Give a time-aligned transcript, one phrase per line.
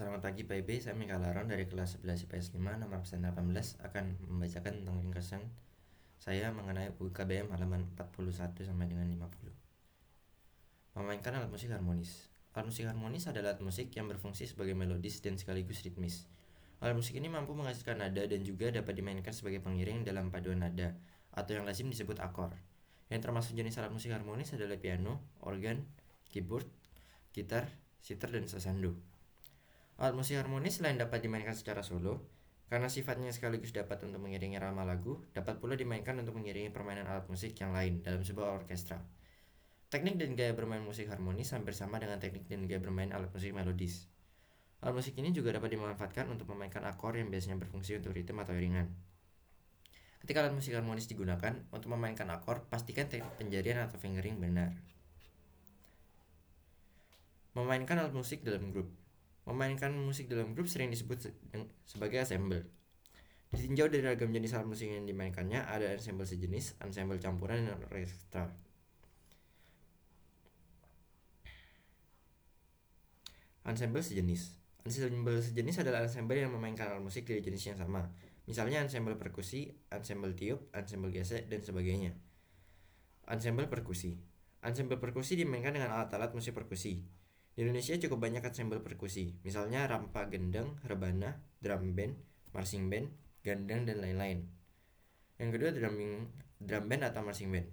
[0.00, 4.04] Selamat pagi Ibe, saya Mika Laron dari kelas 11 IPS 5 nomor absen 18 akan
[4.32, 5.44] membacakan tentang ringkasan
[6.16, 10.96] saya mengenai UKBM halaman 41 sampai dengan 50.
[10.96, 12.32] Memainkan alat musik harmonis.
[12.56, 16.24] Alat musik harmonis adalah alat musik yang berfungsi sebagai melodis dan sekaligus ritmis.
[16.80, 20.96] Alat musik ini mampu menghasilkan nada dan juga dapat dimainkan sebagai pengiring dalam paduan nada
[21.36, 22.56] atau yang lazim disebut akor.
[23.12, 25.84] Yang termasuk jenis alat musik harmonis adalah piano, organ,
[26.32, 26.64] keyboard,
[27.36, 27.68] gitar,
[28.00, 29.09] sitar, dan sasando.
[30.00, 32.24] Alat musik harmonis selain dapat dimainkan secara solo,
[32.72, 37.28] karena sifatnya sekaligus dapat untuk mengiringi rama lagu, dapat pula dimainkan untuk mengiringi permainan alat
[37.28, 38.96] musik yang lain dalam sebuah orkestra.
[39.92, 43.52] Teknik dan gaya bermain musik harmonis hampir sama dengan teknik dan gaya bermain alat musik
[43.52, 44.08] melodis.
[44.80, 48.56] Alat musik ini juga dapat dimanfaatkan untuk memainkan akor yang biasanya berfungsi untuk ritme atau
[48.56, 48.88] iringan.
[50.24, 54.72] Ketika alat musik harmonis digunakan untuk memainkan akor, pastikan teknik penjarian atau fingering benar.
[57.52, 58.88] Memainkan alat musik dalam grup.
[59.48, 61.32] Memainkan musik dalam grup sering disebut
[61.88, 62.66] sebagai ensemble.
[63.50, 68.46] Ditinjau dari ragam jenis alat musik yang dimainkannya, ada ensemble sejenis, ensemble campuran, dan orkestra.
[73.66, 74.54] Ensemble sejenis.
[74.86, 78.06] Ensemble sejenis adalah ensemble yang memainkan alat musik dari jenis yang sama.
[78.46, 82.14] Misalnya ensemble perkusi, ensemble tiup, ensemble gesek, dan sebagainya.
[83.26, 84.14] Ensemble perkusi.
[84.62, 87.02] Ensemble perkusi dimainkan dengan alat-alat musik perkusi.
[87.54, 92.14] Di Indonesia cukup banyak ensemble perkusi, misalnya rampa gendang, rebana, drum band,
[92.54, 93.10] marching band,
[93.42, 94.46] gandang, dan lain-lain.
[95.40, 96.30] Yang kedua, drumming,
[96.62, 97.68] drum band atau marching band.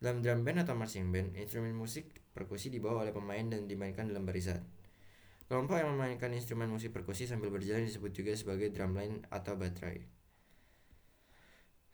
[0.00, 4.24] Dalam drum band atau marching band, instrumen musik perkusi dibawa oleh pemain dan dimainkan dalam
[4.24, 4.64] barisan.
[5.50, 10.19] Kelompok yang memainkan instrumen musik perkusi sambil berjalan disebut juga sebagai drumline atau battery.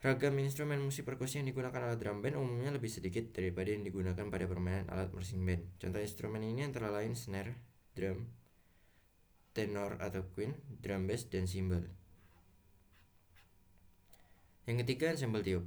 [0.04, 4.28] Ragam instrumen musik perkusi yang digunakan alat drum band umumnya lebih sedikit daripada yang digunakan
[4.28, 5.64] pada permainan alat marching band.
[5.80, 7.56] Contoh instrumen ini antara lain snare,
[7.96, 8.28] drum,
[9.56, 10.52] tenor atau queen,
[10.84, 11.80] drum bass, dan cymbal.
[14.68, 15.64] Yang ketiga, ensemble tiup.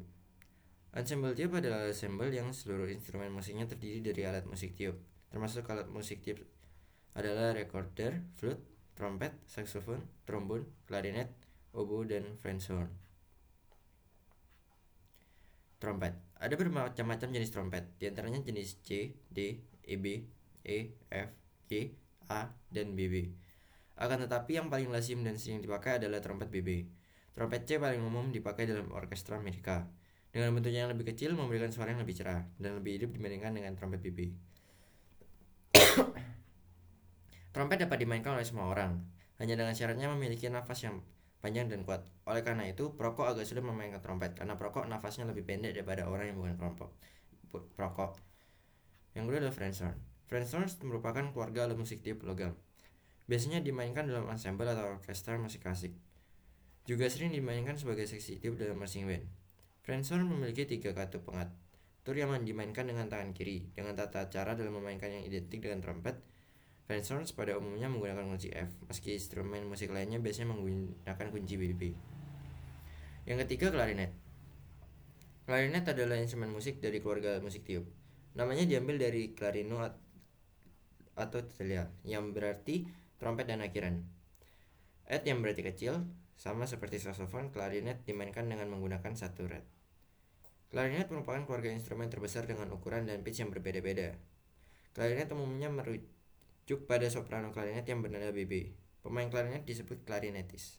[0.93, 5.01] Ensemble tiup adalah ensemble yang seluruh instrumen musiknya terdiri dari alat musik tiup.
[5.33, 6.37] Termasuk alat musik tiup
[7.17, 8.61] adalah recorder, flute,
[8.93, 11.33] trompet, saxophone, trombon, klarinet,
[11.73, 13.08] oboe, dan French horn.
[15.79, 16.11] Trompet.
[16.35, 20.05] Ada bermacam-macam jenis trompet, di antaranya jenis C, D, EB,
[20.67, 21.29] E, F,
[21.71, 21.95] G,
[22.27, 23.31] A, dan BB.
[23.99, 26.87] Akan tetapi yang paling lazim dan sering dipakai adalah trompet BB.
[27.31, 29.87] Trompet C paling umum dipakai dalam orkestra Amerika.
[30.29, 33.75] Dengan bentuknya yang lebih kecil memberikan suara yang lebih cerah dan lebih hidup dibandingkan dengan
[33.79, 34.35] trompet BB.
[37.55, 38.99] trompet dapat dimainkan oleh semua orang,
[39.39, 40.99] hanya dengan syaratnya memiliki nafas yang
[41.39, 42.03] panjang dan kuat.
[42.27, 46.31] Oleh karena itu, perokok agak sulit memainkan trompet karena perokok nafasnya lebih pendek daripada orang
[46.31, 46.91] yang bukan kelompok
[47.49, 48.21] perokok.
[49.17, 49.97] Yang kedua adalah French horn.
[50.29, 52.53] French horn merupakan keluarga alat musik tiup logam.
[53.25, 55.93] Biasanya dimainkan dalam ensemble atau orkestra musik klasik.
[56.85, 59.25] Juga sering dimainkan sebagai seksi tiup dalam marching band.
[59.81, 64.77] French horn memiliki tiga kartu pengatur yang dimainkan dengan tangan kiri, dengan tata cara dalam
[64.77, 66.17] memainkan yang identik dengan trompet,
[66.89, 71.93] Horns pada umumnya menggunakan kunci F, meski instrumen musik lainnya biasanya menggunakan kunci BB.
[73.29, 74.09] Yang ketiga, klarinet.
[75.45, 77.85] Klarinet adalah instrumen musik dari keluarga musik tiup.
[78.33, 79.85] Namanya diambil dari clarino
[81.13, 82.89] atau telia, yang berarti
[83.21, 84.01] trompet dan akhiran.
[85.05, 86.09] Et yang berarti kecil,
[86.41, 89.61] sama seperti saxophone, klarinet dimainkan dengan menggunakan satu red.
[90.73, 94.17] Klarinet merupakan keluarga instrumen terbesar dengan ukuran dan pitch yang berbeda-beda.
[94.97, 96.17] Klarinet umumnya merujuk
[96.69, 98.77] Juk pada soprano klarinet yang bernada BB.
[99.01, 100.77] Pemain klarinet disebut klarinetis.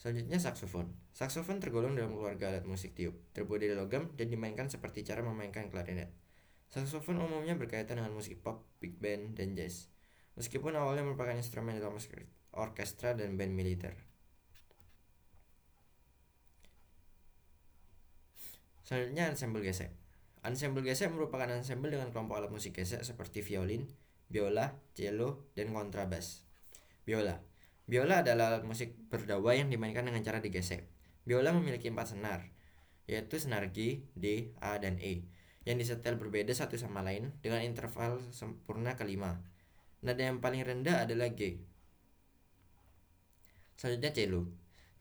[0.00, 0.96] Selanjutnya saksofon.
[1.12, 5.68] Saksofon tergolong dalam keluarga alat musik tiup, terbuat dari logam dan dimainkan seperti cara memainkan
[5.68, 6.08] klarinet.
[6.72, 9.92] Saksofon umumnya berkaitan dengan musik pop, big band, dan jazz.
[10.40, 12.00] Meskipun awalnya merupakan instrumen dalam
[12.56, 13.92] orkestra dan band militer.
[18.88, 20.05] Selanjutnya ensemble gesek.
[20.46, 23.82] Ensemble gesek merupakan ensemble dengan kelompok alat musik gesek seperti violin,
[24.30, 26.46] biola, cello, dan kontrabas.
[27.02, 27.42] Biola.
[27.90, 30.86] Biola adalah alat musik berdawa yang dimainkan dengan cara digesek.
[31.26, 32.46] Biola memiliki empat senar,
[33.10, 35.26] yaitu senar G, D, A, dan E,
[35.66, 39.42] yang disetel berbeda satu sama lain dengan interval sempurna kelima.
[40.06, 41.58] Nada yang paling rendah adalah G.
[43.74, 44.46] Selanjutnya cello.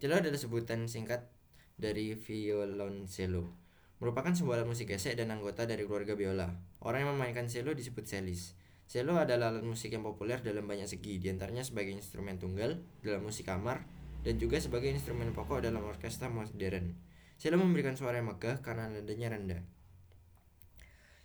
[0.02, 1.30] Cello adalah sebutan singkat
[1.78, 3.65] dari violoncello
[4.06, 6.54] merupakan sebuah alat musik gesek dan anggota dari keluarga biola.
[6.86, 8.54] Orang yang memainkan cello disebut cellis.
[8.86, 13.26] Cello adalah alat musik yang populer dalam banyak segi, di antaranya sebagai instrumen tunggal dalam
[13.26, 13.82] musik kamar
[14.22, 16.94] dan juga sebagai instrumen pokok dalam orkestra modern.
[17.42, 19.62] Cello memberikan suara yang megah karena nadanya rendah.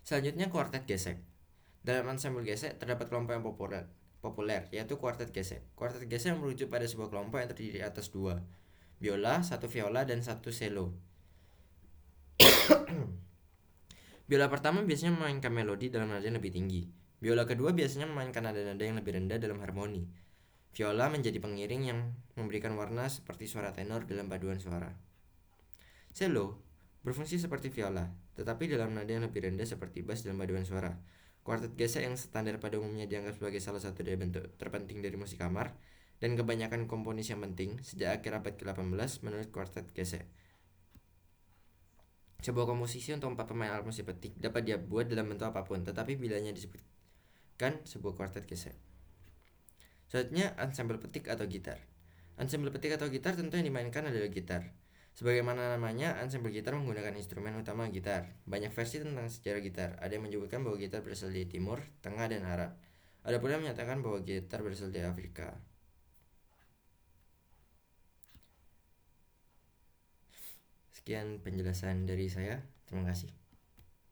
[0.01, 1.21] Selanjutnya kuartet gesek.
[1.85, 3.85] Dalam ensemble gesek terdapat kelompok yang populer,
[4.25, 5.69] populer, yaitu kuartet gesek.
[5.77, 8.41] Kuartet gesek merujuk pada sebuah kelompok yang terdiri atas dua,
[9.05, 11.10] biola, satu viola, dan satu cello.
[14.29, 16.87] biola pertama biasanya memainkan melodi dalam nada yang lebih tinggi.
[17.21, 20.09] Biola kedua biasanya memainkan nada-nada yang lebih rendah dalam harmoni.
[20.71, 24.89] Viola menjadi pengiring yang memberikan warna seperti suara tenor dalam paduan suara.
[26.15, 26.63] Cello
[27.03, 28.07] berfungsi seperti viola,
[28.39, 30.95] tetapi dalam nada yang lebih rendah seperti bass dalam paduan suara.
[31.41, 35.41] Kuartet gesek yang standar pada umumnya dianggap sebagai salah satu dari bentuk terpenting dari musik
[35.41, 35.73] kamar
[36.21, 40.29] dan kebanyakan komponis yang penting sejak akhir abad ke-18 menurut kuartet gesek.
[42.41, 45.85] Sebuah komposisi untuk empat pemain alat musik petik dapat dia buat dalam bentuk apa pun,
[45.85, 48.73] tetapi bilanya disebutkan sebuah kuartet gesek.
[50.09, 51.79] Selanjutnya, ensemble petik atau gitar.
[52.41, 54.73] Ensemble petik atau gitar tentu yang dimainkan adalah gitar.
[55.13, 58.33] Sebagaimana namanya, ensemble gitar menggunakan instrumen utama gitar.
[58.49, 59.91] Banyak versi tentang sejarah gitar.
[60.01, 62.73] Ada yang menyebutkan bahwa gitar berasal dari Timur, Tengah, dan Arab.
[63.21, 65.61] Ada pula yang menyatakan bahwa gitar berasal dari Afrika.
[71.01, 72.61] Sekian penjelasan dari saya.
[72.85, 73.40] Terima kasih.